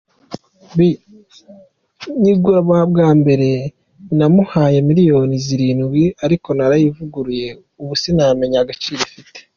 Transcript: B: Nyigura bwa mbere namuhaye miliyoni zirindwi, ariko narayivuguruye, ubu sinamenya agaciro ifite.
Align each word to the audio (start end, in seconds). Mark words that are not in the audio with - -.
B: 0.77 0.79
Nyigura 2.21 2.59
bwa 2.91 3.09
mbere 3.19 3.49
namuhaye 4.17 4.77
miliyoni 4.89 5.35
zirindwi, 5.45 6.03
ariko 6.25 6.47
narayivuguruye, 6.57 7.47
ubu 7.81 7.93
sinamenya 8.01 8.57
agaciro 8.63 8.95
ifite. 9.09 9.39